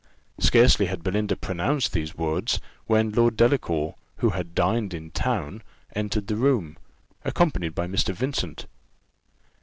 [0.39, 5.61] Scarcely had Belinda pronounced these words, when Lord Delacour, who had dined in town,
[5.95, 6.75] entered the room,
[7.23, 8.11] accompanied by Mr.
[8.11, 8.65] Vincent.